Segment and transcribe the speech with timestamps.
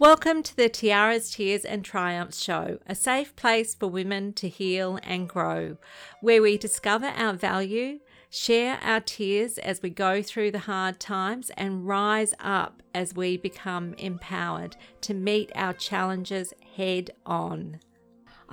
[0.00, 4.98] Welcome to the Tiaras, Tears and Triumphs show, a safe place for women to heal
[5.02, 5.76] and grow,
[6.22, 7.98] where we discover our value,
[8.30, 13.36] share our tears as we go through the hard times, and rise up as we
[13.36, 17.80] become empowered to meet our challenges head on.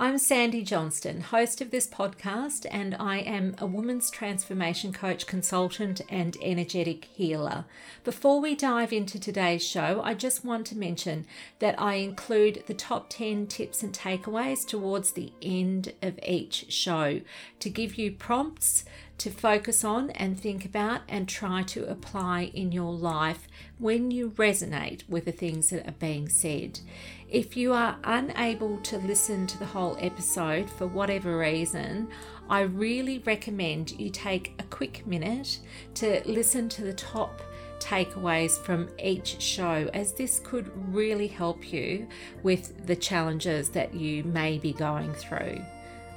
[0.00, 6.00] I'm Sandy Johnston, host of this podcast, and I am a woman's transformation coach, consultant,
[6.08, 7.64] and energetic healer.
[8.04, 11.26] Before we dive into today's show, I just want to mention
[11.58, 17.20] that I include the top 10 tips and takeaways towards the end of each show
[17.58, 18.84] to give you prompts
[19.18, 24.30] to focus on and think about and try to apply in your life when you
[24.30, 26.80] resonate with the things that are being said.
[27.28, 32.08] If you are unable to listen to the whole episode for whatever reason,
[32.48, 35.58] I really recommend you take a quick minute
[35.94, 37.42] to listen to the top
[37.80, 42.08] takeaways from each show, as this could really help you
[42.42, 45.60] with the challenges that you may be going through.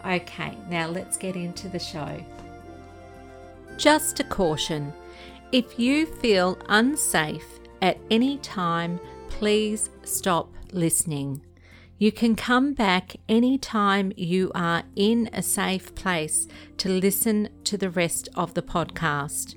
[0.06, 2.24] Okay, now let's get into the show.
[3.82, 4.94] Just a caution
[5.52, 11.42] if you feel unsafe at any time, please stop listening.
[11.98, 17.90] You can come back anytime you are in a safe place to listen to the
[17.90, 19.56] rest of the podcast.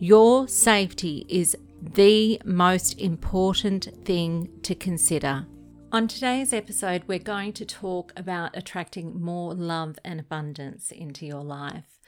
[0.00, 5.46] Your safety is the most important thing to consider.
[5.92, 11.44] On today's episode, we're going to talk about attracting more love and abundance into your
[11.44, 11.99] life.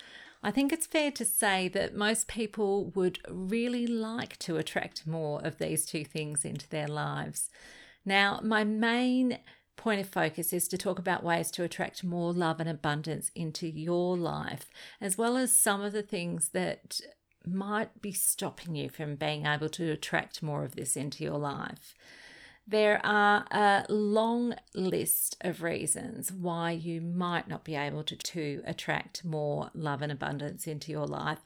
[0.42, 5.40] I think it's fair to say that most people would really like to attract more
[5.44, 7.48] of these two things into their lives.
[8.04, 9.38] Now, my main
[9.76, 13.68] point of focus is to talk about ways to attract more love and abundance into
[13.68, 14.66] your life,
[15.00, 17.00] as well as some of the things that
[17.46, 21.94] might be stopping you from being able to attract more of this into your life.
[22.66, 28.62] There are a long list of reasons why you might not be able to, to
[28.64, 31.40] attract more love and abundance into your life.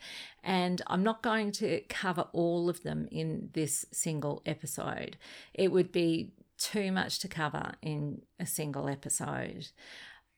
[0.44, 5.16] And I'm not going to cover all of them in this single episode.
[5.55, 9.69] It would be too much to cover in a single episode.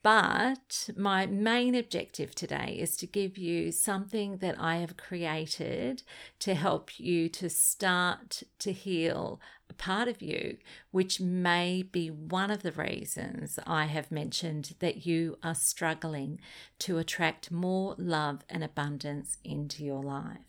[0.03, 6.03] But my main objective today is to give you something that I have created
[6.38, 10.58] to help you to start to heal a part of you,
[10.92, 16.41] which may be one of the reasons I have mentioned that you are struggling
[16.81, 20.47] to attract more love and abundance into your life.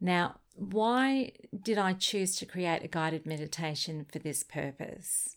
[0.00, 1.32] Now, why
[1.62, 5.36] did I choose to create a guided meditation for this purpose?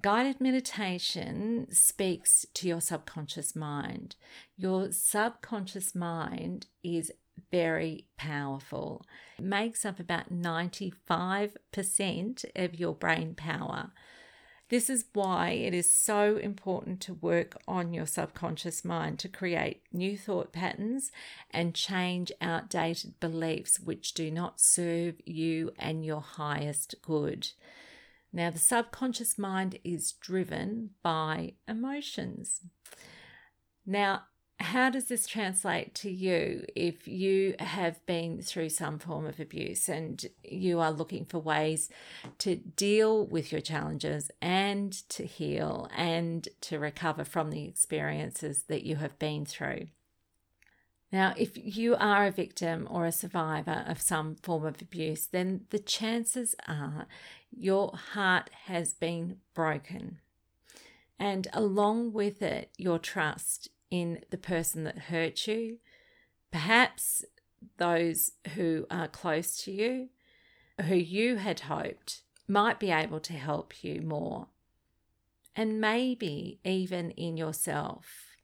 [0.00, 4.14] Guided meditation speaks to your subconscious mind.
[4.56, 7.12] Your subconscious mind is
[7.50, 9.04] very powerful.
[9.38, 13.90] It makes up about 95% of your brain power.
[14.68, 19.82] This is why it is so important to work on your subconscious mind to create
[19.92, 21.10] new thought patterns
[21.50, 27.48] and change outdated beliefs which do not serve you and your highest good.
[28.30, 32.60] Now, the subconscious mind is driven by emotions.
[33.86, 34.24] Now,
[34.60, 39.88] how does this translate to you if you have been through some form of abuse
[39.88, 41.88] and you are looking for ways
[42.38, 48.82] to deal with your challenges and to heal and to recover from the experiences that
[48.82, 49.86] you have been through?
[51.12, 55.62] Now, if you are a victim or a survivor of some form of abuse, then
[55.70, 57.06] the chances are
[57.56, 60.18] your heart has been broken.
[61.18, 65.78] And along with it, your trust in the person that hurt you,
[66.50, 67.24] perhaps
[67.76, 70.08] those who are close to you,
[70.82, 74.48] who you had hoped might be able to help you more,
[75.54, 78.36] and maybe even in yourself,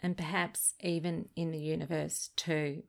[0.00, 2.82] and perhaps even in the universe too.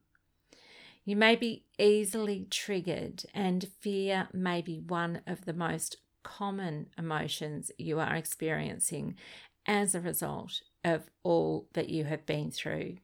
[1.06, 7.72] You may be easily triggered, and fear may be one of the most common emotions
[7.78, 9.16] you are experiencing
[9.68, 12.98] as a result of all that you have been through.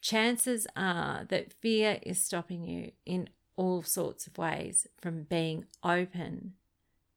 [0.00, 6.54] Chances are that fear is stopping you in all sorts of ways from being open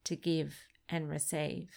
[0.03, 0.55] to give
[0.87, 1.71] and receive.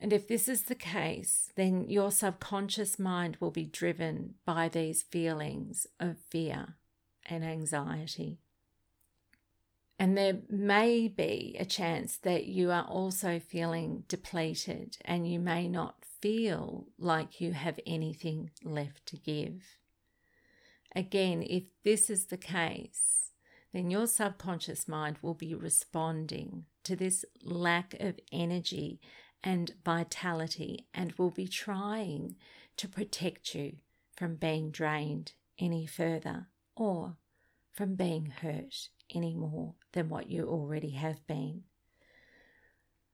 [0.00, 5.02] And if this is the case, then your subconscious mind will be driven by these
[5.02, 6.76] feelings of fear
[7.26, 8.40] and anxiety.
[10.02, 15.68] And there may be a chance that you are also feeling depleted and you may
[15.68, 19.62] not feel like you have anything left to give.
[20.96, 23.30] Again, if this is the case,
[23.72, 29.00] then your subconscious mind will be responding to this lack of energy
[29.44, 32.34] and vitality and will be trying
[32.76, 33.76] to protect you
[34.16, 37.18] from being drained any further or
[37.72, 41.62] from being hurt any more than what you already have been.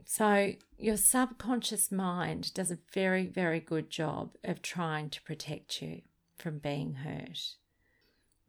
[0.05, 6.01] So, your subconscious mind does a very, very good job of trying to protect you
[6.39, 7.57] from being hurt.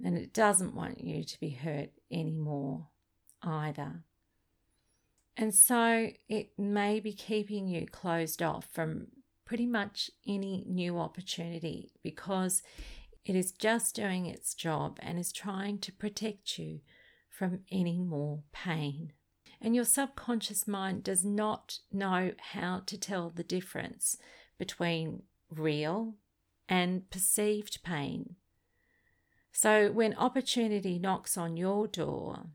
[0.04, 2.88] And it doesn't want you to be hurt anymore
[3.44, 4.04] either.
[5.36, 9.08] And so, it may be keeping you closed off from
[9.44, 12.62] pretty much any new opportunity because
[13.26, 16.80] it is just doing its job and is trying to protect you
[17.30, 19.14] from any more pain.
[19.62, 24.18] And your subconscious mind does not know how to tell the difference
[24.58, 26.16] between real
[26.68, 28.36] and perceived pain.
[29.52, 32.48] So when opportunity knocks on your door,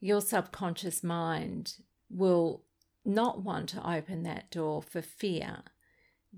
[0.00, 1.76] your subconscious mind
[2.10, 2.62] will
[3.04, 5.62] not want to open that door for fear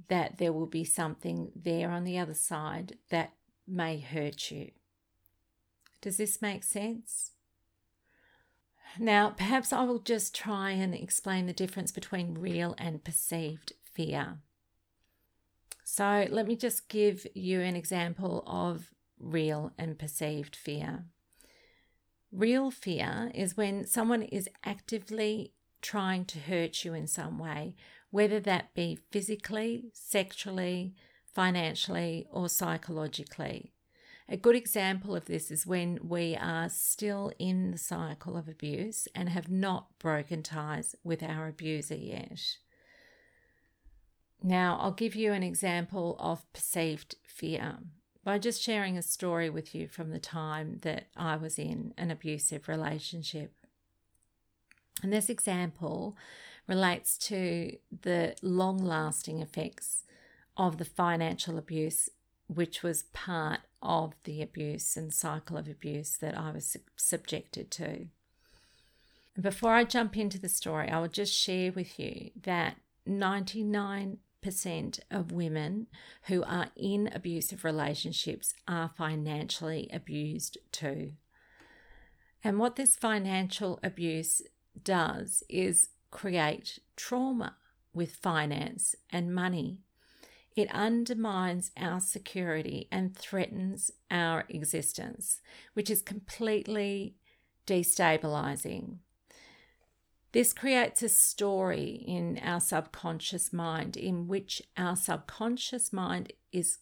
[0.09, 3.33] that there will be something there on the other side that
[3.67, 4.71] may hurt you.
[6.00, 7.33] Does this make sense?
[8.99, 14.39] Now, perhaps I will just try and explain the difference between real and perceived fear.
[15.85, 21.05] So, let me just give you an example of real and perceived fear.
[22.31, 27.75] Real fear is when someone is actively trying to hurt you in some way,
[28.11, 30.95] whether that be physically, sexually,
[31.33, 33.73] financially, or psychologically.
[34.29, 39.09] A good example of this is when we are still in the cycle of abuse
[39.15, 42.59] and have not broken ties with our abuser yet.
[44.43, 47.79] Now, I'll give you an example of perceived fear
[48.23, 52.11] by just sharing a story with you from the time that I was in an
[52.11, 53.55] abusive relationship.
[55.03, 56.17] And this example
[56.69, 60.05] relates to the long lasting effects
[60.56, 62.09] of the financial abuse
[62.49, 68.06] which was part of the abuse and cycle of abuse that I was subjected to.
[69.38, 72.76] Before I jump into the story, I will just share with you that
[73.06, 74.19] 99%
[75.11, 75.87] of women
[76.25, 81.12] who are in abusive relationships are financially abused too.
[82.43, 84.43] And what this financial abuse
[84.82, 87.57] does is create trauma
[87.93, 89.79] with finance and money
[90.59, 95.41] it undermines our security and threatens our existence,
[95.75, 97.15] which is completely
[97.65, 98.97] destabilizing.
[100.33, 106.79] This creates a story in our subconscious mind in which our subconscious mind is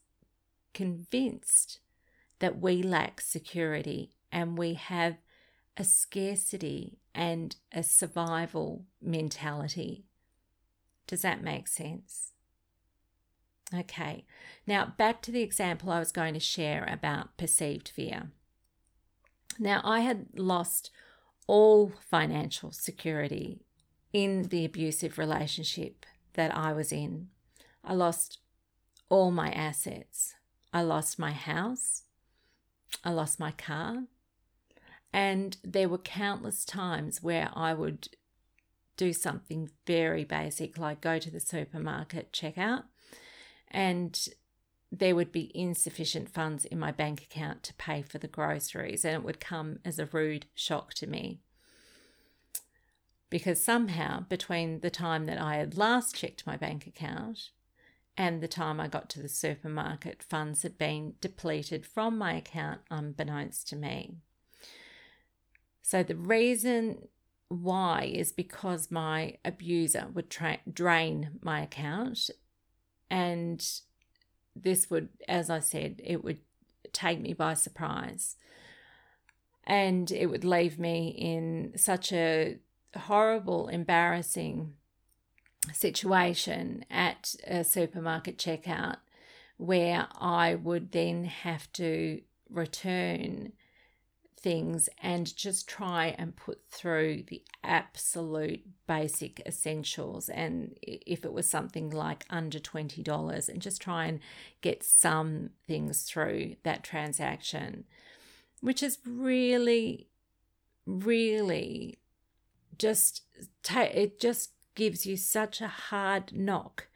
[0.72, 1.80] convinced
[2.38, 5.18] that we lack security and we have
[5.76, 10.04] a scarcity and a survival mentality.
[11.06, 12.32] Does that make sense?
[13.74, 14.24] Okay,
[14.66, 18.30] now back to the example I was going to share about perceived fear.
[19.58, 20.90] Now, I had lost
[21.46, 23.62] all financial security
[24.12, 26.04] in the abusive relationship
[26.34, 27.28] that I was in.
[27.82, 28.38] I lost
[29.08, 30.34] all my assets.
[30.72, 32.02] I lost my house.
[33.04, 34.04] I lost my car.
[35.12, 38.08] And there were countless times where I would
[38.96, 42.84] do something very basic, like go to the supermarket, check out,
[43.68, 44.28] and
[44.92, 49.14] there would be insufficient funds in my bank account to pay for the groceries, and
[49.14, 51.40] it would come as a rude shock to me.
[53.28, 57.50] Because somehow, between the time that I had last checked my bank account
[58.16, 62.80] and the time I got to the supermarket, funds had been depleted from my account
[62.90, 64.18] unbeknownst to me.
[65.86, 67.06] So, the reason
[67.46, 72.28] why is because my abuser would tra- drain my account
[73.08, 73.64] and
[74.56, 76.40] this would, as I said, it would
[76.92, 78.34] take me by surprise.
[79.62, 82.58] And it would leave me in such a
[82.96, 84.72] horrible, embarrassing
[85.72, 88.96] situation at a supermarket checkout
[89.56, 93.52] where I would then have to return
[94.38, 100.28] things and just try and put through the absolute basic essentials.
[100.28, 104.20] And if it was something like under $20, and just try and
[104.60, 107.84] get some things through that transaction,
[108.60, 110.08] which is really,
[110.86, 111.98] really
[112.78, 113.22] just,
[113.62, 116.88] ta- it just gives you such a hard knock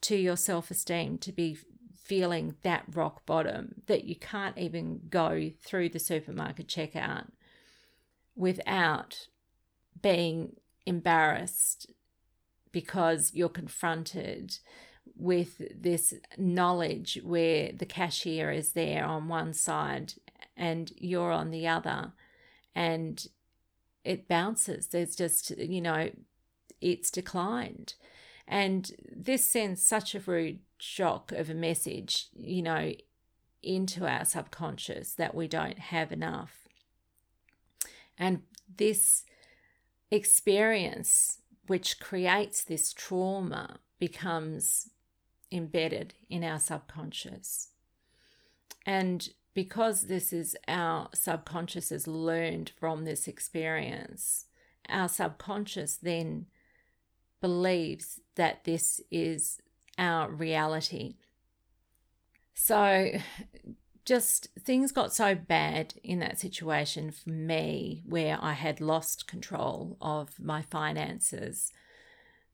[0.00, 1.58] to your self esteem to be
[2.08, 7.26] feeling that rock bottom that you can't even go through the supermarket checkout
[8.34, 9.28] without
[10.00, 11.92] being embarrassed
[12.72, 14.58] because you're confronted
[15.16, 20.14] with this knowledge where the cashier is there on one side
[20.56, 22.12] and you're on the other.
[22.74, 23.26] And
[24.02, 24.86] it bounces.
[24.86, 26.10] There's just you know
[26.80, 27.94] it's declined
[28.48, 32.94] and this sends such a rude shock of a message, you know,
[33.62, 36.66] into our subconscious that we don't have enough.
[38.16, 38.42] And
[38.74, 39.24] this
[40.10, 44.90] experience, which creates this trauma, becomes
[45.52, 47.68] embedded in our subconscious.
[48.86, 54.46] And because this is our subconscious has learned from this experience,
[54.88, 56.46] our subconscious then
[57.40, 59.60] believes that this is
[59.98, 61.16] our reality.
[62.54, 63.10] So,
[64.04, 69.98] just things got so bad in that situation for me where I had lost control
[70.00, 71.70] of my finances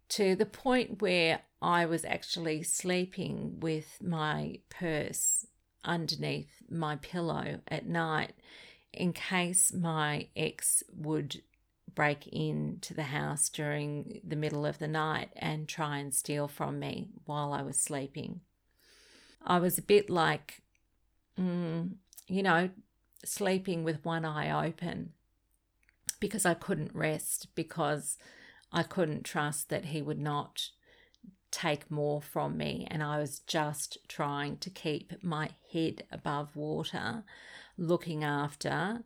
[0.08, 5.46] to the point where I was actually sleeping with my purse
[5.84, 8.32] underneath my pillow at night
[8.92, 11.42] in case my ex would
[11.94, 16.78] break into the house during the middle of the night and try and steal from
[16.78, 18.40] me while I was sleeping.
[19.44, 20.62] I was a bit like,
[21.38, 21.92] mm,
[22.26, 22.70] you know,
[23.24, 25.12] sleeping with one eye open
[26.20, 28.16] because I couldn't rest, because
[28.72, 30.70] I couldn't trust that he would not
[31.50, 32.86] take more from me.
[32.90, 37.24] And I was just trying to keep my head above water,
[37.76, 39.04] looking after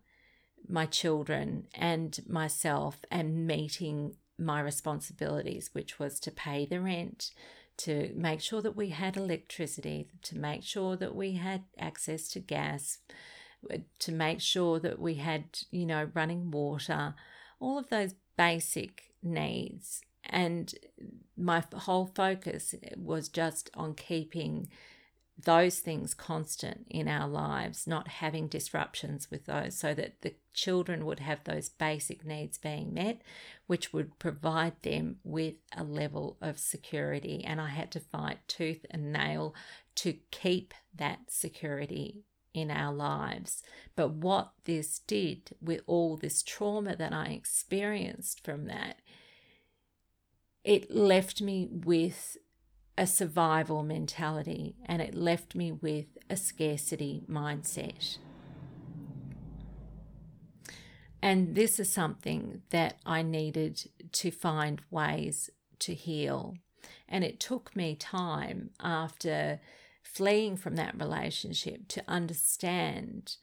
[0.69, 7.31] my children and myself and meeting my responsibilities, which was to pay the rent,
[7.79, 12.41] to make sure that we had electricity, to make sure that we had access to
[12.41, 12.99] gas,
[13.99, 17.15] to make sure that we had, you know, running water,
[17.61, 20.01] all of those basic needs.
[20.25, 20.73] And
[21.37, 24.69] my whole focus was just on keeping
[25.45, 31.07] those things constant in our lives, not having disruptions with those, so that the children
[31.07, 33.23] would have those basic needs being met,
[33.66, 37.45] which would provide them with a level of security.
[37.45, 39.54] And I had to fight tooth and nail
[39.97, 43.62] to keep that security in our lives.
[43.95, 48.99] But what this did with all this trauma that I experienced from that,
[50.64, 52.37] it left me with
[52.99, 58.19] a survival mentality and it left me with a scarcity mindset.
[61.23, 66.57] And this is something that I needed to find ways to heal.
[67.09, 69.61] And it took me time after
[70.02, 73.37] fleeing from that relationship to understand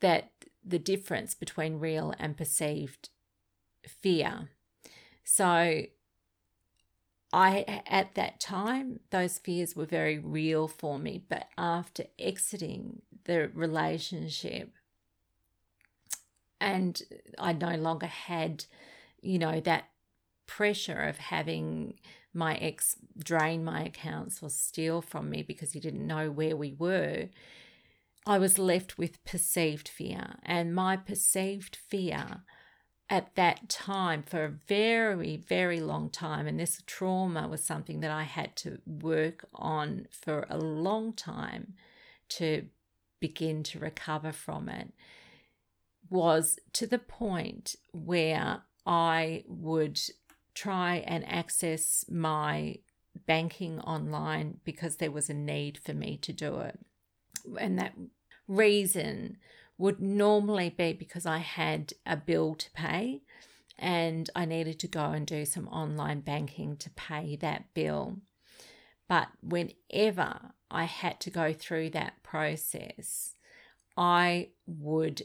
[0.00, 0.32] that
[0.64, 3.10] the difference between real and perceived
[3.86, 4.48] fear.
[5.22, 5.84] So
[7.32, 11.24] I, at that time, those fears were very real for me.
[11.28, 14.72] But after exiting the relationship,
[16.60, 17.02] and
[17.38, 18.66] I no longer had,
[19.20, 19.88] you know, that
[20.46, 21.94] pressure of having
[22.34, 26.72] my ex drain my accounts or steal from me because he didn't know where we
[26.72, 27.28] were.
[28.26, 32.42] I was left with perceived fear, and my perceived fear
[33.12, 36.46] at that time for a very, very long time.
[36.46, 41.74] And this trauma was something that I had to work on for a long time
[42.30, 42.64] to
[43.20, 44.94] begin to recover from it.
[46.08, 50.00] Was to the point where I would
[50.54, 52.76] try and access my
[53.26, 56.78] banking online because there was a need for me to do it.
[57.60, 57.92] And that
[58.48, 59.36] reason
[59.82, 63.20] would normally be because I had a bill to pay
[63.76, 68.18] and I needed to go and do some online banking to pay that bill.
[69.08, 73.34] But whenever I had to go through that process,
[73.96, 75.22] I would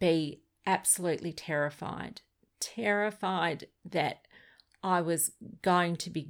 [0.00, 2.22] be absolutely terrified.
[2.58, 4.26] Terrified that
[4.82, 5.30] I was
[5.62, 6.26] going to be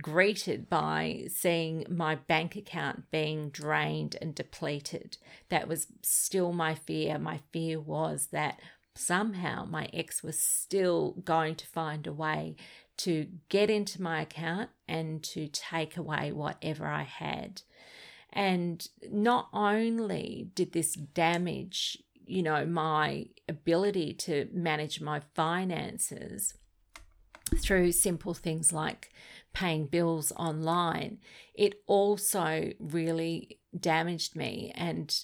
[0.00, 5.18] greeted by seeing my bank account being drained and depleted.
[5.48, 7.18] That was still my fear.
[7.18, 8.60] My fear was that
[8.94, 12.56] somehow my ex was still going to find a way
[12.98, 17.62] to get into my account and to take away whatever I had.
[18.32, 26.54] And not only did this damage, you know, my ability to manage my finances
[27.60, 29.10] through simple things like
[29.56, 31.16] paying bills online,
[31.54, 34.70] it also really damaged me.
[34.74, 35.18] And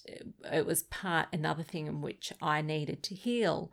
[0.50, 3.70] it was part, another thing in which I needed to heal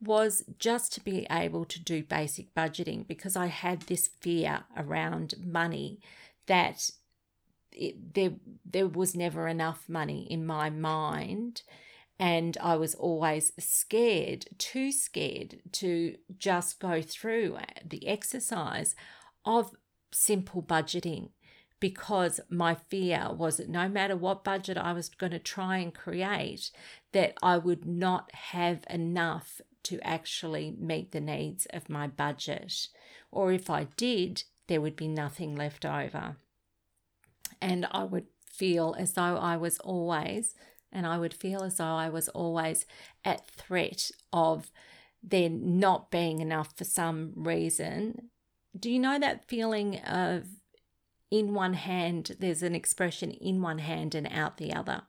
[0.00, 5.34] was just to be able to do basic budgeting because I had this fear around
[5.44, 5.98] money
[6.46, 6.88] that
[7.72, 8.34] it, there
[8.64, 11.62] there was never enough money in my mind
[12.18, 18.94] and I was always scared, too scared to just go through uh, the exercise
[19.44, 19.72] of
[20.16, 21.30] simple budgeting
[21.78, 25.94] because my fear was that no matter what budget I was going to try and
[25.94, 26.70] create,
[27.12, 32.88] that I would not have enough to actually meet the needs of my budget.
[33.30, 36.36] Or if I did, there would be nothing left over
[37.60, 40.54] and I would feel as though I was always,
[40.92, 42.86] and I would feel as though I was always
[43.24, 44.70] at threat of
[45.22, 48.30] there not being enough for some reason.
[48.78, 50.44] Do you know that feeling of
[51.30, 55.02] in one hand, there's an expression in one hand and out the other?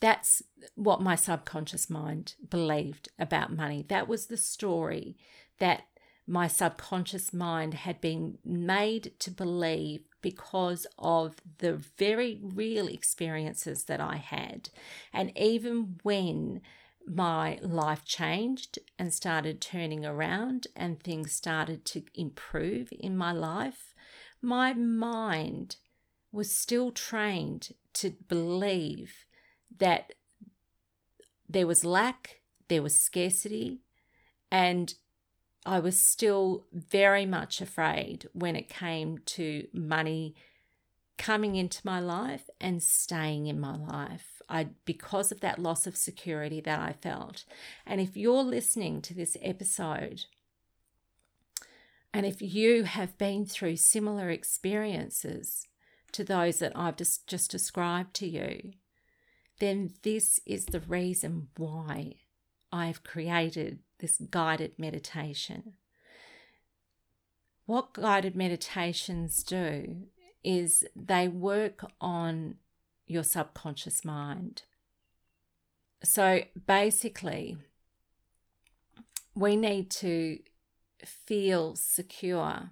[0.00, 0.42] That's
[0.74, 3.84] what my subconscious mind believed about money.
[3.88, 5.16] That was the story
[5.58, 5.84] that
[6.26, 14.00] my subconscious mind had been made to believe because of the very real experiences that
[14.00, 14.70] I had.
[15.12, 16.62] And even when
[17.06, 23.94] my life changed and started turning around and things started to improve in my life,
[24.42, 25.76] my mind
[26.32, 29.24] was still trained to believe
[29.78, 30.12] that
[31.48, 33.80] there was lack, there was scarcity,
[34.50, 34.94] and
[35.64, 40.34] I was still very much afraid when it came to money
[41.18, 44.35] coming into my life and staying in my life.
[44.48, 47.44] I because of that loss of security that I felt.
[47.84, 50.24] And if you're listening to this episode
[52.12, 55.66] and if you have been through similar experiences
[56.12, 58.72] to those that I've just, just described to you,
[59.60, 62.14] then this is the reason why
[62.72, 65.74] I've created this guided meditation.
[67.66, 70.06] What guided meditations do
[70.44, 72.54] is they work on
[73.06, 74.62] your subconscious mind.
[76.02, 77.56] So basically,
[79.34, 80.38] we need to
[81.04, 82.70] feel secure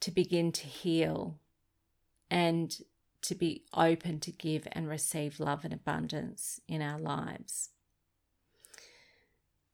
[0.00, 1.38] to begin to heal
[2.30, 2.78] and
[3.22, 7.70] to be open to give and receive love and abundance in our lives.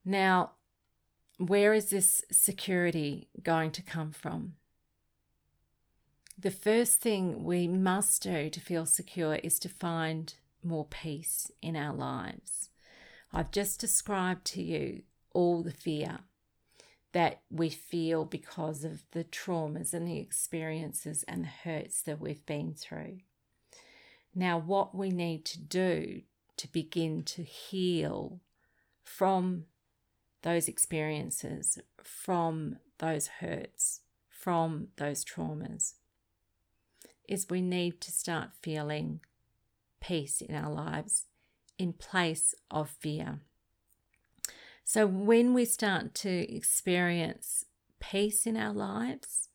[0.05, 0.53] Now,
[1.39, 4.55] where is this security going to come from?
[6.37, 11.77] The first thing we must do to feel secure is to find more peace in
[11.77, 12.71] our lives.
[13.33, 16.21] I've just described to you all the fear
[17.13, 22.45] that we feel because of the traumas and the experiences and the hurts that we've
[22.45, 23.19] been through.
[24.35, 26.23] Now, what we need to do
[26.57, 28.41] to begin to heal
[29.05, 29.67] from
[30.43, 35.95] those experiences, from those hurts, from those traumas,
[37.29, 39.21] is we need to start feeling
[40.01, 41.25] peace in our lives
[41.79, 43.41] in place of fear.
[44.85, 47.65] So, when we start to experience
[48.01, 49.49] peace in our lives,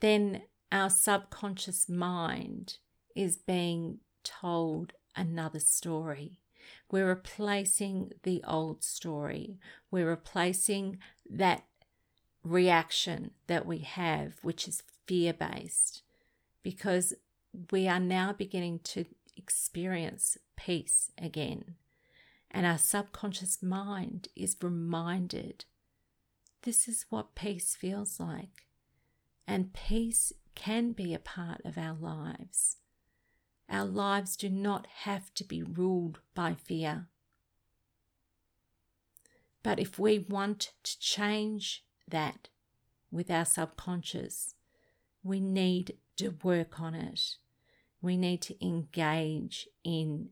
[0.00, 0.42] then
[0.72, 2.78] our subconscious mind
[3.14, 6.40] is being told another story.
[6.90, 9.58] We're replacing the old story.
[9.90, 10.98] We're replacing
[11.30, 11.64] that
[12.42, 16.02] reaction that we have, which is fear based,
[16.66, 17.14] because
[17.70, 19.04] we are now beginning to
[19.36, 21.76] experience peace again.
[22.50, 25.64] And our subconscious mind is reminded
[26.62, 28.66] this is what peace feels like.
[29.46, 32.78] And peace can be a part of our lives.
[33.70, 37.06] Our lives do not have to be ruled by fear.
[39.62, 42.48] But if we want to change that
[43.12, 44.56] with our subconscious,
[45.22, 47.36] we need to work on it.
[48.00, 50.30] We need to engage in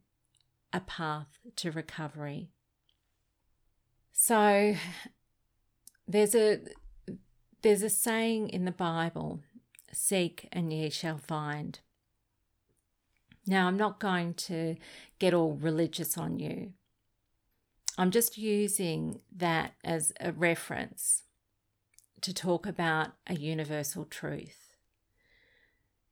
[0.73, 2.51] a path to recovery.
[4.13, 4.75] So
[6.07, 6.61] there's a
[7.63, 9.41] There's a saying in the Bible
[9.91, 11.81] seek and ye shall find.
[13.47, 14.77] Now, I'm not going to
[15.19, 16.73] get all religious on you.
[17.97, 21.23] I'm just using that as a reference
[22.21, 24.74] to talk about a universal truth.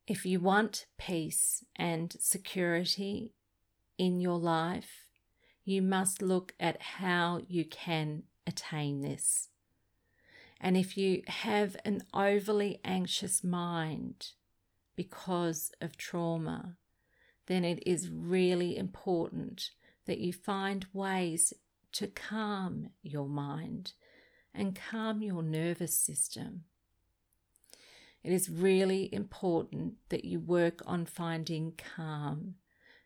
[0.06, 3.34] If you want peace and security
[3.98, 5.06] in your life,
[5.64, 9.48] you must look at how you can attain this.
[10.60, 14.32] And if you have an overly anxious mind
[14.96, 16.76] because of trauma,
[17.46, 19.70] then it is really important
[20.06, 21.52] that you find ways
[21.92, 23.92] to calm your mind
[24.52, 26.64] and calm your nervous system.
[28.24, 32.54] It is really important that you work on finding calm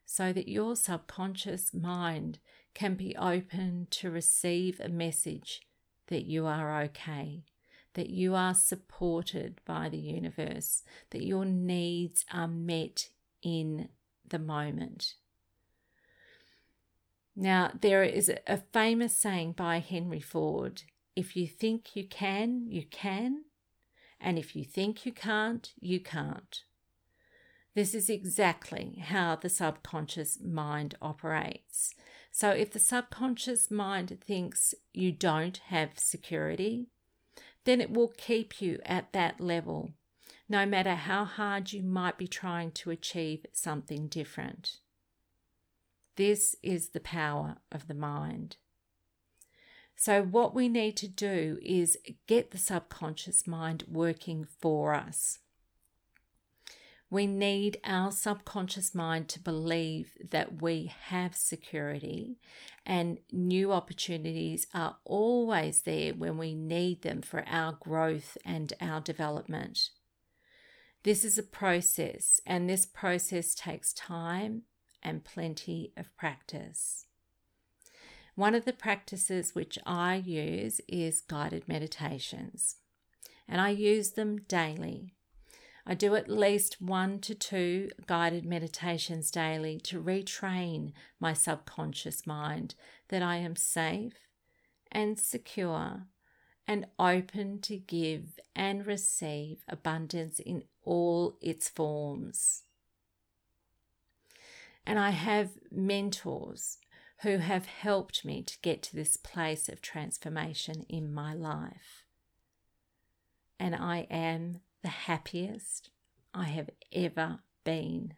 [0.04, 2.38] so that your subconscious mind
[2.74, 5.62] can be open to receive a message
[6.08, 7.44] that you are okay,
[7.94, 13.08] that you are supported by the universe, that your needs are met
[13.42, 13.88] in
[14.28, 15.14] the moment.
[17.34, 20.82] Now, there is a famous saying by Henry Ford
[21.14, 23.44] if you think you can, you can,
[24.20, 26.62] and if you think you can't, you can't.
[27.74, 31.94] This is exactly how the subconscious mind operates.
[32.30, 36.86] So, if the subconscious mind thinks you don't have security,
[37.64, 39.90] then it will keep you at that level,
[40.48, 44.78] no matter how hard you might be trying to achieve something different.
[46.16, 48.56] This is the power of the mind.
[50.06, 55.40] So, what we need to do is get the subconscious mind working for us.
[57.10, 62.36] We need our subconscious mind to believe that we have security
[62.86, 69.00] and new opportunities are always there when we need them for our growth and our
[69.00, 69.90] development.
[71.02, 74.62] This is a process, and this process takes time
[75.02, 77.06] and plenty of practice.
[78.36, 82.76] One of the practices which I use is guided meditations,
[83.48, 85.14] and I use them daily.
[85.86, 92.74] I do at least one to two guided meditations daily to retrain my subconscious mind
[93.08, 94.28] that I am safe
[94.92, 96.02] and secure
[96.68, 102.64] and open to give and receive abundance in all its forms.
[104.84, 106.76] And I have mentors
[107.22, 112.04] who have helped me to get to this place of transformation in my life.
[113.58, 115.90] And I am the happiest
[116.34, 118.14] I have ever been.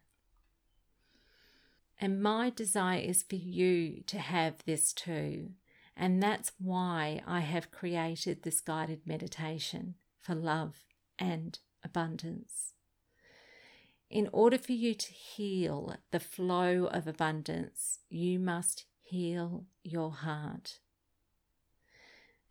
[2.01, 5.51] And my desire is for you to have this too.
[5.97, 10.85] And that's why I have created this guided meditation for love
[11.19, 12.75] and abundance.
[14.11, 20.79] In order for you to heal the flow of abundance, you must heal your heart.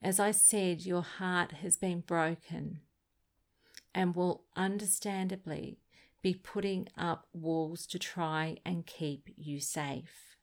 [0.01, 2.81] As I said, your heart has been broken
[3.95, 5.79] and will understandably
[6.21, 10.35] be putting up walls to try and keep you safe.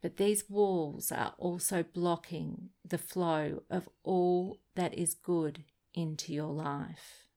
[0.00, 6.52] But these walls are also blocking the flow of all that is good into your
[6.52, 7.27] life.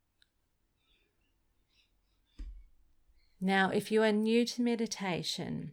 [3.44, 5.72] Now, if you are new to meditation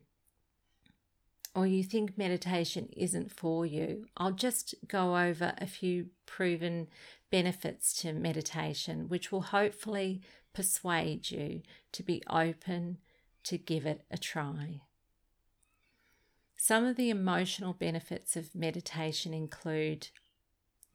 [1.55, 6.89] or you think meditation isn't for you, I'll just go over a few proven
[7.31, 10.23] benefits to meditation, which will hopefully
[10.55, 11.61] persuade you
[11.93, 12.99] to be open
[13.45, 14.81] to give it a try.
[16.57, 20.09] Some of the emotional benefits of meditation include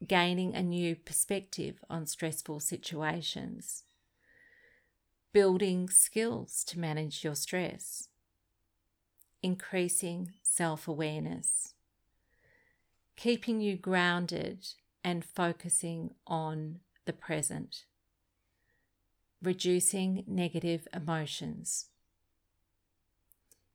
[0.06, 3.84] gaining a new perspective on stressful situations
[5.34, 8.08] building skills to manage your stress,
[9.42, 11.74] increasing self awareness,
[13.16, 14.64] keeping you grounded
[15.02, 17.84] and focusing on the present,
[19.42, 21.86] reducing negative emotions,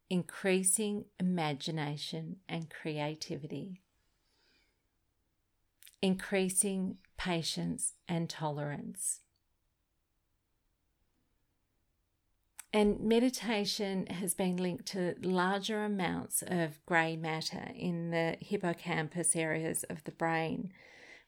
[0.09, 3.81] increasing imagination and creativity,
[6.01, 9.19] increasing patience and tolerance
[12.71, 19.83] And meditation has been linked to larger amounts of grey matter in the hippocampus areas
[19.89, 20.71] of the brain.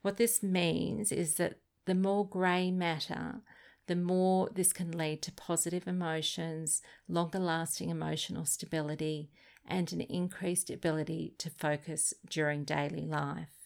[0.03, 3.41] What this means is that the more grey matter,
[3.87, 9.31] the more this can lead to positive emotions, longer lasting emotional stability,
[9.65, 13.61] and an increased ability to focus during daily life.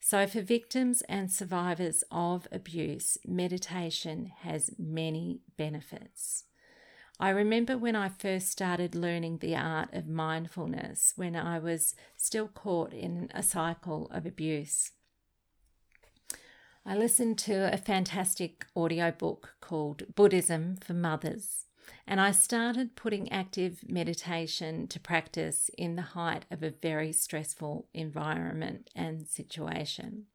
[0.00, 6.45] So, for victims and survivors of abuse, meditation has many benefits.
[7.18, 12.48] I remember when I first started learning the art of mindfulness when I was still
[12.48, 14.92] caught in a cycle of abuse.
[16.84, 21.64] I listened to a fantastic audiobook called Buddhism for Mothers,
[22.06, 27.88] and I started putting active meditation to practice in the height of a very stressful
[27.94, 30.26] environment and situation.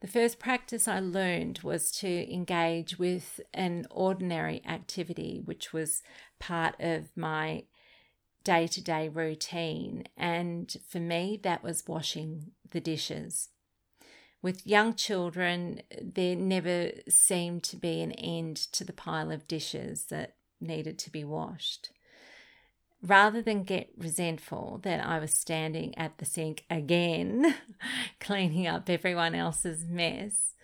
[0.00, 6.02] The first practice I learned was to engage with an ordinary activity, which was
[6.38, 7.64] part of my
[8.42, 10.04] day to day routine.
[10.16, 13.50] And for me, that was washing the dishes.
[14.40, 20.04] With young children, there never seemed to be an end to the pile of dishes
[20.04, 21.90] that needed to be washed
[23.02, 27.54] rather than get resentful that I was standing at the sink again,
[28.20, 30.54] cleaning up everyone else's mess.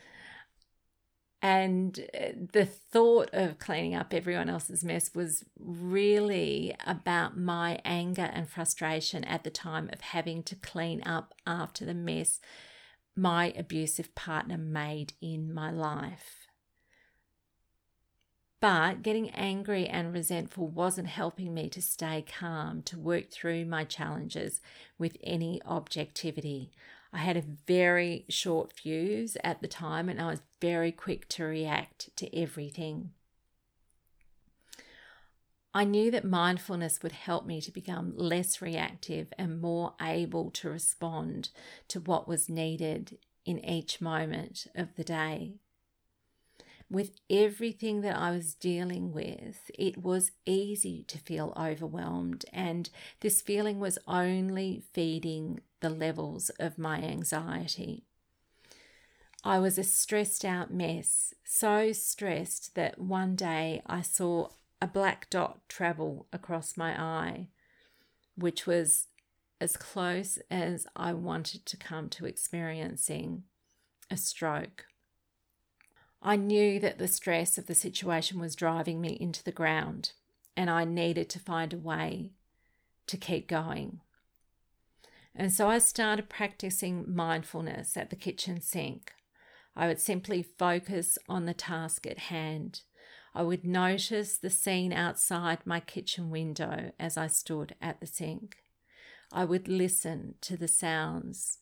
[1.42, 8.29] And uh, the thought of cleaning up everyone else's mess was really about my anger
[8.33, 12.40] and frustration at the time of having to clean up after the mess
[13.16, 16.45] my abusive partner made in my life.
[18.68, 23.85] But getting angry and resentful wasn't helping me to stay calm, to work through my
[23.85, 24.61] challenges
[24.98, 26.72] with any objectivity.
[27.12, 31.44] I had a very short fuse at the time and I was very quick to
[31.44, 33.12] react to everything.
[35.72, 40.70] I knew that mindfulness would help me to become less reactive and more able to
[40.70, 41.50] respond
[41.87, 45.61] to what was needed in each moment of the day
[46.90, 52.88] with everything that I was dealing with, it was easy to feel overwhelmed, and
[53.20, 58.05] this feeling was only feeding the levels of my anxiety.
[59.42, 64.49] I was a stressed out mess, so stressed that one day I saw
[64.81, 67.49] a black dot travel across my eye,
[68.37, 69.09] which was
[69.61, 73.44] as close as I wanted to come to experiencing
[74.11, 74.87] a stroke.
[76.27, 80.11] I knew that the stress of the situation was driving me into the ground,
[80.57, 82.33] and I needed to find a way
[83.07, 84.01] to keep going.
[85.37, 89.12] And so I started practicing mindfulness at the kitchen sink.
[89.77, 92.81] I would simply focus on the task at hand.
[93.33, 98.57] I would notice the scene outside my kitchen window as I stood at the sink.
[99.31, 101.59] I would listen to the sounds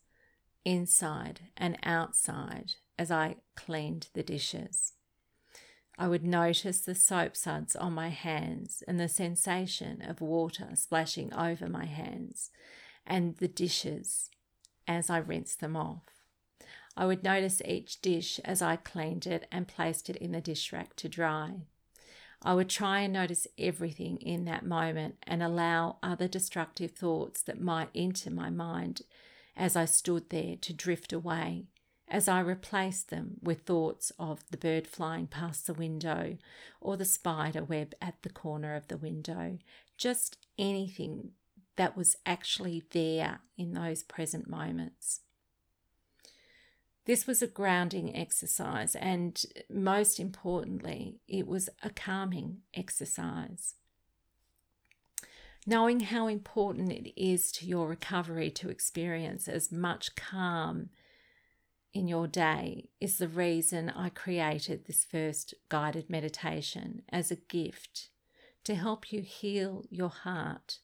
[0.64, 4.92] inside and outside as I cleaned the dishes.
[5.96, 11.32] I would notice the soap suds on my hands and the sensation of water splashing
[11.32, 12.50] over my hands
[13.06, 14.30] and the dishes
[14.88, 16.02] as I rinsed them off.
[16.96, 20.72] I would notice each dish as I cleaned it and placed it in the dish
[20.72, 21.62] rack to dry.
[22.42, 27.60] I would try and notice everything in that moment and allow other destructive thoughts that
[27.60, 29.02] might enter my mind
[29.56, 31.66] as I stood there to drift away
[32.08, 36.36] as I replaced them with thoughts of the bird flying past the window
[36.80, 39.58] or the spider web at the corner of the window,
[39.96, 41.30] just anything
[41.76, 45.20] that was actually there in those present moments.
[47.06, 53.74] This was a grounding exercise, and most importantly, it was a calming exercise.
[55.66, 60.90] Knowing how important it is to your recovery to experience as much calm
[61.94, 68.08] in your day is the reason I created this first guided meditation as a gift
[68.64, 70.80] to help you heal your heart,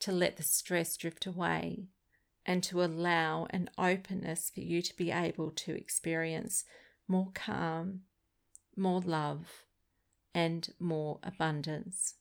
[0.00, 1.88] to let the stress drift away,
[2.44, 6.64] and to allow an openness for you to be able to experience
[7.08, 8.02] more calm,
[8.76, 9.64] more love,
[10.32, 12.14] and more abundance.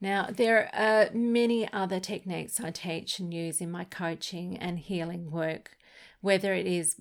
[0.00, 5.30] Now, there are many other techniques I teach and use in my coaching and healing
[5.30, 5.78] work,
[6.20, 6.96] whether it is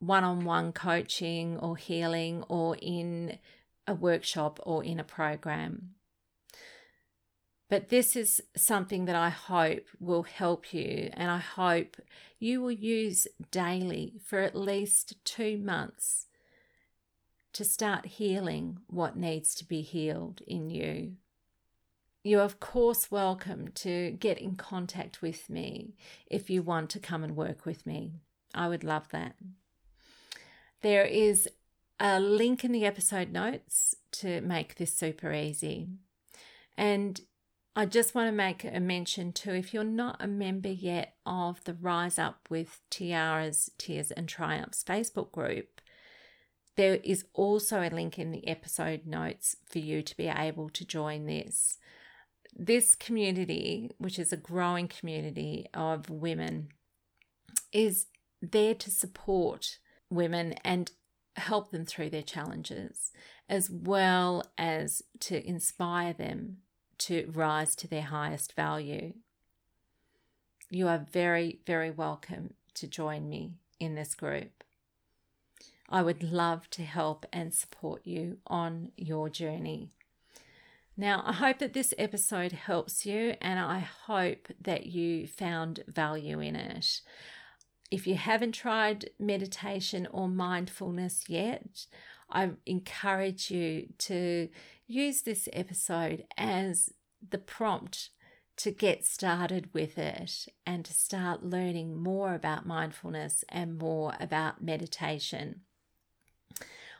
[0.00, 3.38] one on one coaching or healing or in
[3.86, 5.94] a workshop or in a program.
[7.68, 11.98] But this is something that I hope will help you, and I hope
[12.38, 16.26] you will use daily for at least two months
[17.52, 21.16] to start healing what needs to be healed in you.
[22.28, 25.94] You're, of course, welcome to get in contact with me
[26.26, 28.20] if you want to come and work with me.
[28.54, 29.34] I would love that.
[30.82, 31.48] There is
[31.98, 35.88] a link in the episode notes to make this super easy.
[36.76, 37.18] And
[37.74, 41.64] I just want to make a mention too if you're not a member yet of
[41.64, 45.80] the Rise Up with Tiaras, Tears and Triumphs Facebook group,
[46.76, 50.84] there is also a link in the episode notes for you to be able to
[50.84, 51.78] join this.
[52.60, 56.70] This community, which is a growing community of women,
[57.72, 58.06] is
[58.42, 59.78] there to support
[60.10, 60.90] women and
[61.36, 63.12] help them through their challenges,
[63.48, 66.58] as well as to inspire them
[66.98, 69.12] to rise to their highest value.
[70.68, 74.64] You are very, very welcome to join me in this group.
[75.88, 79.90] I would love to help and support you on your journey.
[81.00, 86.40] Now, I hope that this episode helps you and I hope that you found value
[86.40, 87.02] in it.
[87.88, 91.86] If you haven't tried meditation or mindfulness yet,
[92.28, 94.48] I encourage you to
[94.88, 96.92] use this episode as
[97.26, 98.10] the prompt
[98.56, 104.64] to get started with it and to start learning more about mindfulness and more about
[104.64, 105.60] meditation.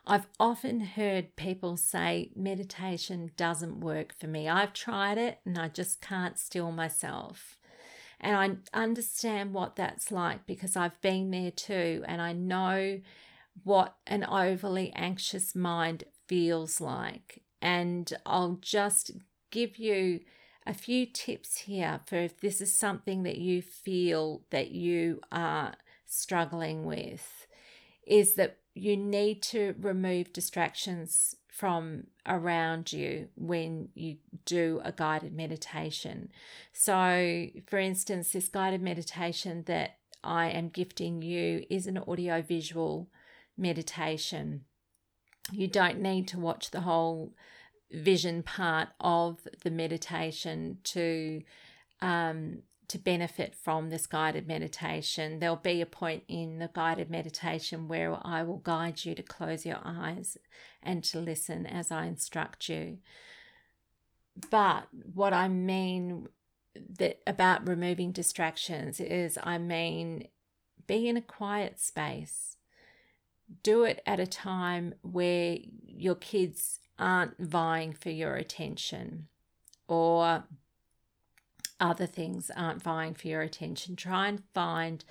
[0.09, 4.49] I've often heard people say meditation doesn't work for me.
[4.49, 7.59] I've tried it and I just can't still myself.
[8.19, 12.03] And I understand what that's like because I've been there too.
[12.07, 13.01] And I know
[13.65, 17.43] what an overly anxious mind feels like.
[17.61, 19.11] And I'll just
[19.51, 20.21] give you
[20.67, 25.75] a few tips here for if this is something that you feel that you are
[26.07, 27.47] struggling with
[28.07, 35.35] is that you need to remove distractions from around you when you do a guided
[35.35, 36.31] meditation.
[36.73, 43.11] So, for instance, this guided meditation that I am gifting you is an audio visual
[43.57, 44.65] meditation.
[45.51, 47.35] You don't need to watch the whole
[47.91, 51.43] vision part of the meditation to
[52.01, 55.39] um, to benefit from this guided meditation.
[55.39, 59.67] There'll be a point in the guided meditation where I will guide you to close
[59.67, 60.39] your eyes
[60.83, 62.99] and to listen as I instruct you.
[64.51, 66.29] But what I mean
[66.99, 70.29] that about removing distractions is I mean
[70.87, 72.57] be in a quiet space.
[73.63, 79.29] Do it at a time where your kids aren't vying for your attention
[79.89, 80.45] or
[81.81, 83.97] other things aren't vying for your attention.
[83.97, 85.05] Try and find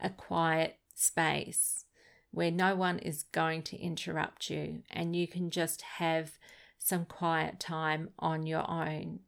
[0.00, 1.84] a quiet space
[2.30, 6.38] where no one is going to interrupt you and you can just have
[6.78, 9.20] some quiet time on your own.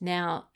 [0.00, 0.46] Now,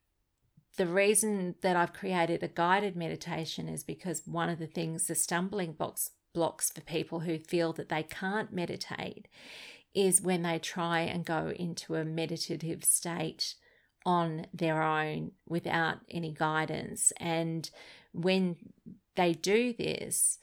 [0.76, 5.14] the reason that I've created a guided meditation is because one of the things, the
[5.14, 9.28] stumbling blocks, blocks for people who feel that they can't meditate
[9.94, 13.56] is when they try and go into a meditative state
[14.04, 17.12] on their own without any guidance.
[17.18, 17.68] And
[18.12, 18.56] when
[19.16, 20.38] they do this,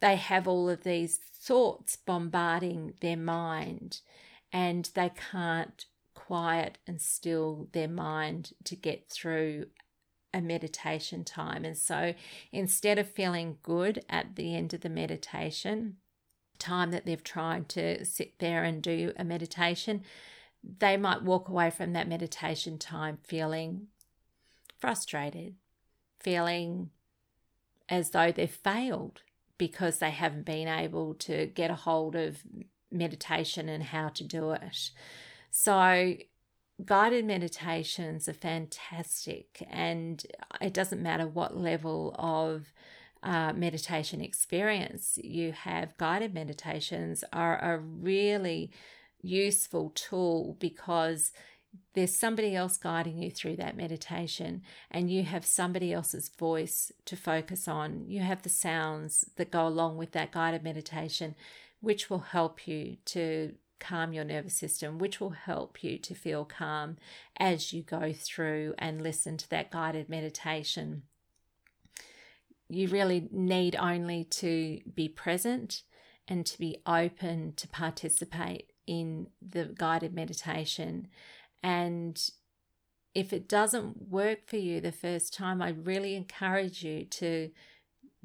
[0.00, 4.00] they have all of these thoughts bombarding their mind
[4.52, 5.84] and they can't
[6.14, 9.66] quiet and still their mind to get through
[10.34, 11.64] a meditation time.
[11.64, 12.14] And so
[12.52, 15.96] instead of feeling good at the end of the meditation,
[16.58, 20.02] time that they've tried to sit there and do a meditation,
[20.62, 23.88] they might walk away from that meditation time feeling
[24.78, 25.54] frustrated,
[26.20, 26.90] feeling
[27.88, 29.22] as though they've failed
[29.56, 32.38] because they haven't been able to get a hold of
[32.90, 34.90] meditation and how to do it.
[35.50, 36.16] So,
[36.84, 40.24] guided meditations are fantastic, and
[40.60, 42.72] it doesn't matter what level of
[43.22, 48.70] uh, meditation experience you have, guided meditations are a really
[49.20, 51.32] useful tool because
[51.94, 57.16] there's somebody else guiding you through that meditation and you have somebody else's voice to
[57.16, 58.04] focus on.
[58.06, 61.34] You have the sounds that go along with that guided meditation,
[61.80, 66.44] which will help you to calm your nervous system, which will help you to feel
[66.44, 66.96] calm
[67.38, 71.02] as you go through and listen to that guided meditation
[72.68, 75.82] you really need only to be present
[76.26, 81.06] and to be open to participate in the guided meditation.
[81.62, 82.18] And
[83.14, 87.50] if it doesn't work for you the first time, I really encourage you to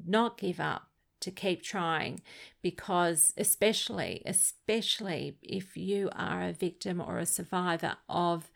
[0.04, 0.88] not give up,
[1.20, 2.22] to keep trying,
[2.62, 8.50] because especially, especially if you are a victim or a survivor of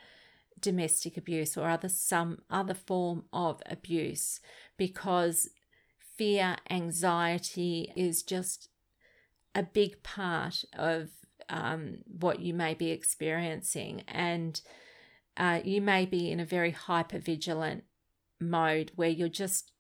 [0.61, 4.41] domestic abuse or other some other form of abuse,
[4.77, 5.49] because
[6.17, 8.69] fear, anxiety is just
[9.55, 11.11] a big part of
[11.49, 14.03] um, what you may be experiencing.
[14.09, 14.61] And
[15.37, 17.85] uh, you may be in a very hyper vigilant
[18.41, 19.73] mode where you're just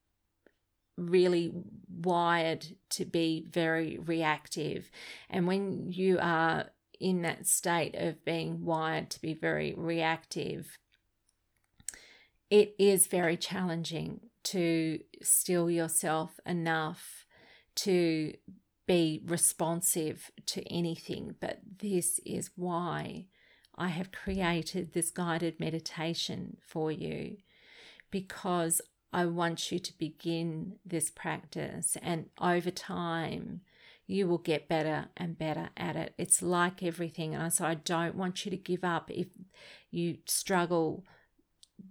[0.96, 1.52] really
[1.88, 4.90] wired to be very reactive.
[5.30, 6.66] And when you are
[7.00, 10.78] in that state of being wired to be very reactive,
[12.50, 17.26] it is very challenging to still yourself enough
[17.76, 18.32] to
[18.88, 21.36] be responsive to anything.
[21.38, 23.26] But this is why
[23.76, 27.36] I have created this guided meditation for you
[28.10, 28.80] because
[29.12, 33.60] I want you to begin this practice, and over time,
[34.06, 36.14] you will get better and better at it.
[36.18, 37.34] It's like everything.
[37.34, 39.28] And so I don't want you to give up if
[39.90, 41.04] you struggle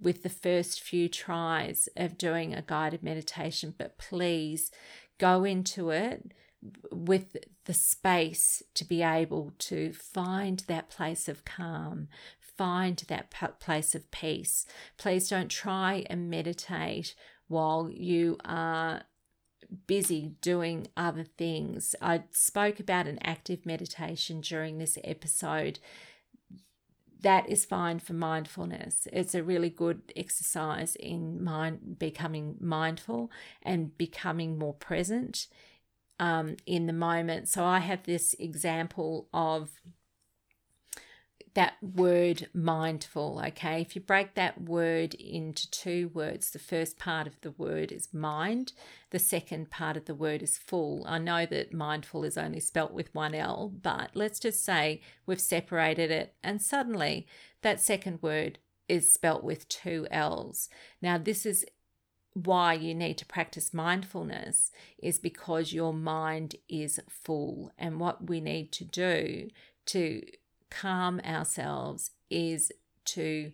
[0.02, 4.72] with the first few tries of doing a guided meditation, but please
[5.20, 6.34] go into it
[6.92, 12.08] with the space to be able to find that place of calm,
[12.58, 14.66] find that place of peace.
[14.98, 17.14] Please don't try and meditate
[17.48, 19.04] while you are
[19.86, 21.96] busy doing other things.
[22.02, 25.80] I spoke about an active meditation during this episode.
[27.22, 29.08] That is fine for mindfulness.
[29.12, 33.32] It's a really good exercise in mind becoming mindful
[33.62, 35.48] and becoming more present
[36.20, 37.48] um, in the moment.
[37.50, 39.70] So I have this example of
[41.58, 43.42] that word mindful.
[43.48, 47.92] Okay, if you break that word into two words, the first part of the word
[47.92, 48.74] is mind,
[49.10, 51.04] the second part of the word is full.
[51.08, 55.42] I know that mindful is only spelt with one L, but let's just say we've
[55.42, 57.26] separated it, and suddenly
[57.64, 60.70] that second word is spelt with two L's.
[61.02, 61.66] Now, this is
[62.46, 64.72] why you need to practice mindfulness
[65.02, 69.50] is because your mind is full and what we need to do
[69.88, 70.22] to
[70.70, 72.72] calm ourselves is
[73.06, 73.52] to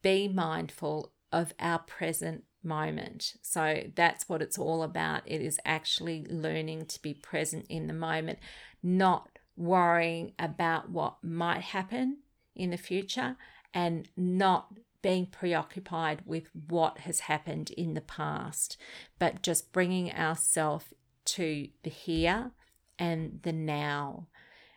[0.00, 3.34] be mindful of our present moment.
[3.42, 5.22] So that's what it's all about.
[5.26, 8.38] It is actually learning to be present in the moment,
[8.82, 12.18] not worrying about what might happen
[12.56, 13.36] in the future
[13.74, 14.72] and not
[15.02, 18.76] being preoccupied with what has happened in the past,
[19.18, 20.86] but just bringing ourselves
[21.24, 22.52] to the here
[22.98, 24.28] and the now.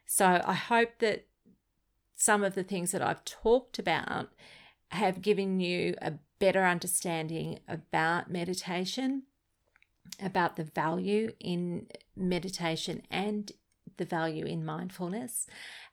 [0.06, 1.28] So I hope that
[2.16, 4.30] some of the things that I've talked about
[4.90, 9.24] have given you a better understanding about meditation,
[10.22, 13.52] about the value in meditation and
[13.98, 15.48] the value in mindfulness.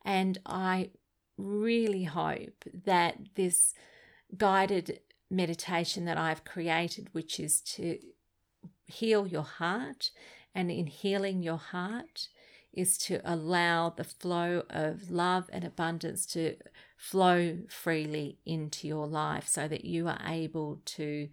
[0.05, 0.91] And I
[1.37, 3.75] really hope that this
[4.37, 7.99] guided meditation that I've created, which is to
[8.87, 10.11] heal your heart,
[10.55, 12.29] and in healing your heart,
[12.73, 16.57] is to allow the flow of love and abundance to
[16.97, 21.29] flow freely into your life so that you are able to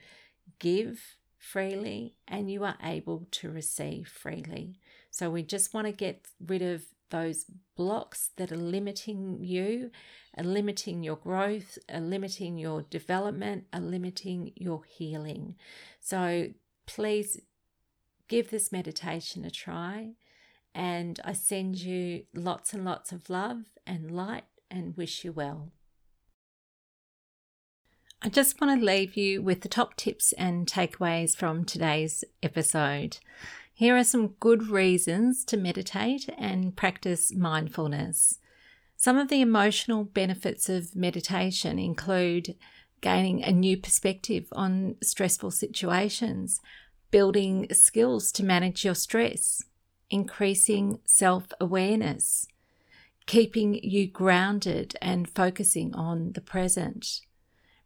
[0.59, 4.79] give freely and you are able to receive freely.
[5.11, 7.45] So we just want to get rid of those
[7.75, 9.91] blocks that are limiting you,
[10.37, 15.55] are limiting your growth, are limiting your development, are limiting your healing.
[15.99, 16.49] So
[16.85, 17.41] please
[18.27, 20.13] give this meditation a try.
[20.73, 25.71] And I send you lots and lots of love and light and wish you well.
[28.21, 33.17] I just want to leave you with the top tips and takeaways from today's episode.
[33.79, 38.39] Here are some good reasons to meditate and practice mindfulness.
[38.97, 42.55] Some of the emotional benefits of meditation include
[42.99, 46.59] gaining a new perspective on stressful situations,
[47.09, 49.63] building skills to manage your stress,
[50.09, 52.47] increasing self awareness,
[53.27, 57.21] keeping you grounded and focusing on the present,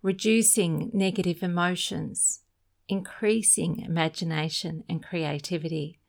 [0.01, 2.39] reducing negative emotions,
[2.87, 5.99] increasing imagination and creativity,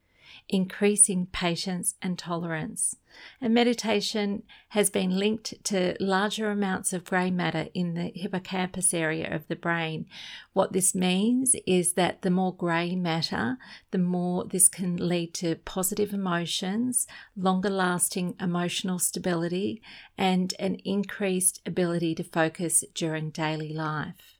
[0.49, 2.97] increasing patience and tolerance.
[3.41, 9.33] And meditation has been linked to larger amounts of grey matter in the hippocampus area
[9.33, 10.07] of the brain.
[10.53, 13.57] What this means is that the more grey matter,
[13.93, 17.07] the more this can lead to positive emotions,
[17.37, 19.81] longer lasting emotional stability,
[20.19, 24.34] and an increased ability to focus during daily life.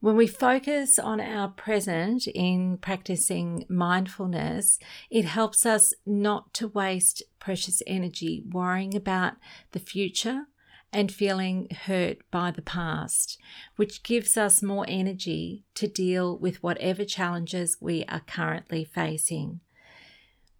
[0.00, 4.78] When we focus on our present in practicing mindfulness,
[5.10, 9.34] it helps us not to waste precious energy worrying about
[9.72, 10.44] the future
[10.90, 13.38] and feeling hurt by the past,
[13.76, 19.60] which gives us more energy to deal with whatever challenges we are currently facing,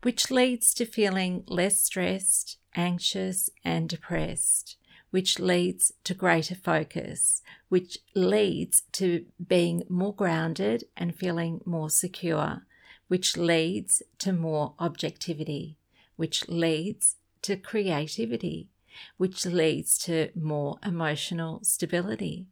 [0.02, 4.76] which leads to feeling less stressed, anxious, and depressed
[5.10, 12.62] which leads to greater focus, which leads to being more grounded and feeling more secure,
[13.08, 15.76] which leads to more objectivity,
[16.16, 18.68] which leads to creativity,
[19.16, 22.46] which leads to more emotional stability,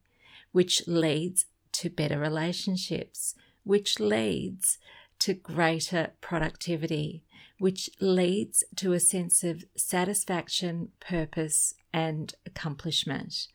[0.53, 3.35] which leads to better relationships,
[3.65, 4.79] which leads
[5.21, 7.25] to greater productivity,
[7.59, 13.49] which leads to a sense of satisfaction, purpose, and accomplishment.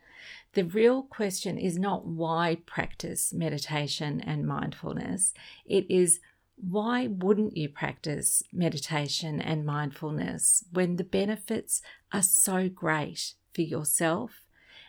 [0.53, 5.33] The real question is not why practice meditation and mindfulness,
[5.65, 6.19] it is
[6.55, 14.45] why wouldn't you practice meditation and mindfulness when the benefits are so great for yourself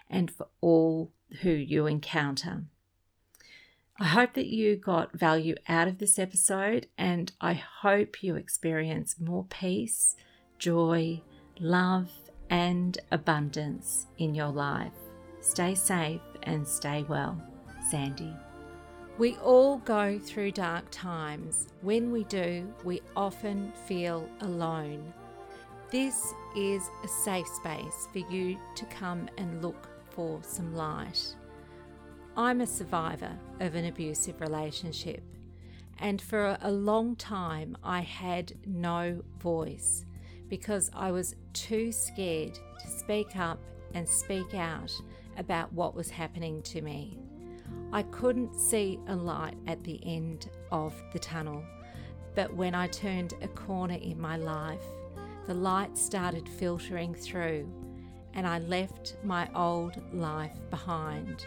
[0.09, 1.11] and for all
[1.41, 2.65] who you encounter?
[4.01, 9.21] I hope that you got value out of this episode, and I hope you experience
[9.21, 10.17] more peace,
[10.59, 11.23] joy,
[11.61, 12.11] love,
[12.51, 14.93] and abundance in your life.
[15.41, 17.41] Stay safe and stay well.
[17.89, 18.35] Sandy.
[19.17, 21.69] We all go through dark times.
[21.83, 25.15] When we do, we often feel alone.
[25.93, 31.37] This is a safe space for you to come and look for some light.
[32.37, 33.31] I'm a survivor
[33.61, 35.23] of an abusive relationship,
[36.01, 40.05] and for a long time I had no voice
[40.49, 43.61] because I was too scared to speak up
[43.95, 44.91] and speak out
[45.39, 47.21] about what was happening to me.
[47.93, 51.65] I couldn't see a light at the end of the tunnel,
[52.35, 54.83] but when I turned a corner in my life,
[55.47, 57.73] the light started filtering through,
[58.33, 61.47] and I left my old life behind.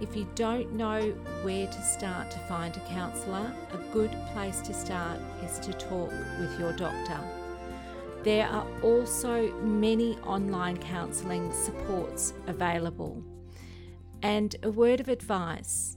[0.00, 1.10] If you don't know
[1.42, 6.10] where to start to find a counsellor, a good place to start is to talk
[6.38, 7.20] with your doctor.
[8.22, 13.22] There are also many online counselling supports available.
[14.22, 15.96] And a word of advice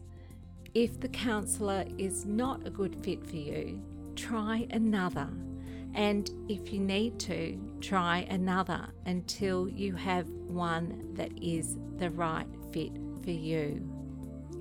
[0.74, 3.80] if the counsellor is not a good fit for you,
[4.16, 5.30] try another.
[5.94, 12.48] And if you need to, try another until you have one that is the right
[12.72, 13.93] fit for you.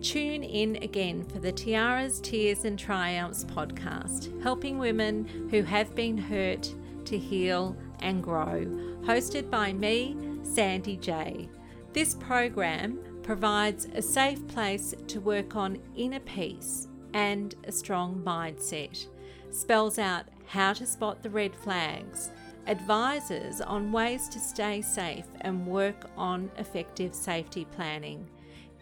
[0.03, 6.19] Tune in again for the Tiaras, Tears and Triumphs podcast, helping women who have been
[6.19, 6.75] hurt
[7.05, 8.67] to heal and grow,
[9.05, 11.49] hosted by me, Sandy J.
[11.93, 19.07] This program provides a safe place to work on inner peace and a strong mindset,
[19.53, 22.31] spells out how to spot the red flags,
[22.67, 28.29] advises on ways to stay safe and work on effective safety planning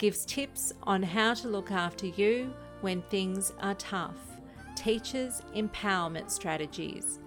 [0.00, 4.16] gives tips on how to look after you when things are tough,
[4.74, 7.18] teaches empowerment strategies,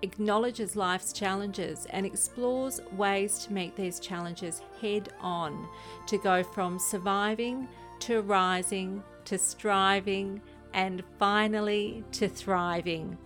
[0.00, 5.68] acknowledges life's challenges, and explores ways to meet these challenges head on
[6.06, 7.68] to go from surviving
[8.00, 10.40] to rising to striving
[10.72, 13.18] and finally to thriving.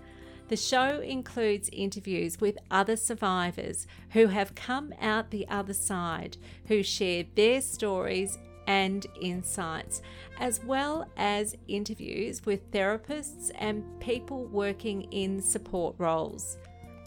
[0.49, 6.37] The show includes interviews with other survivors who have come out the other side,
[6.67, 8.37] who share their stories
[8.67, 10.03] and insights,
[10.39, 16.59] as well as interviews with therapists and people working in support roles.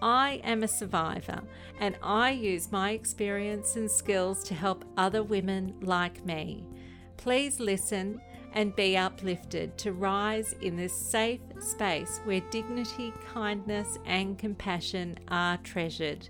[0.01, 1.41] I am a survivor
[1.79, 6.65] and I use my experience and skills to help other women like me.
[7.17, 8.21] Please listen
[8.53, 15.57] and be uplifted to rise in this safe space where dignity, kindness, and compassion are
[15.57, 16.29] treasured.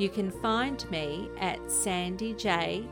[0.00, 2.88] You can find me at sandyj.com.au.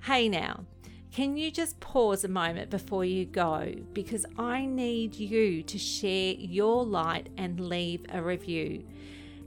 [0.00, 0.64] Hey now,
[1.10, 3.74] can you just pause a moment before you go?
[3.92, 8.84] Because I need you to share your light and leave a review.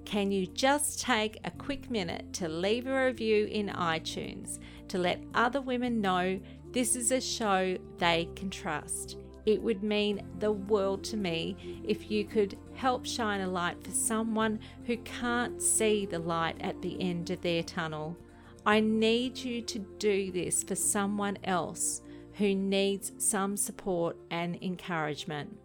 [0.03, 4.59] can you just take a quick minute to leave a review in iTunes
[4.89, 6.38] to let other women know
[6.74, 9.20] this is a show they can trust?
[9.46, 13.92] It would mean the world to me if you could help shine a light for
[13.92, 18.18] someone who can't see the light at the end of their tunnel.
[18.66, 22.02] I need you to do this for someone else
[22.34, 25.58] who needs some support and encouragement.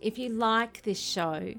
[0.00, 1.54] If you like this show,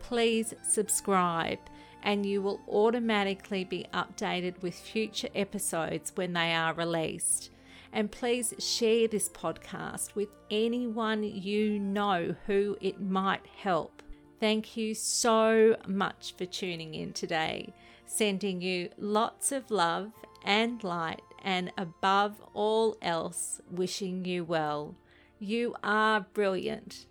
[0.00, 1.58] please subscribe
[2.02, 7.50] and you will automatically be updated with future episodes when they are released.
[7.92, 14.02] And please share this podcast with anyone you know who it might help.
[14.38, 17.72] Thank you so much for tuning in today.
[18.04, 20.12] Sending you lots of love
[20.44, 24.94] and light, and above all else, wishing you well.
[25.38, 27.06] You are brilliant.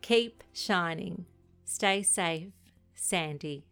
[0.00, 1.26] Keep shining.
[1.64, 2.52] Stay safe,
[2.94, 3.67] Sandy.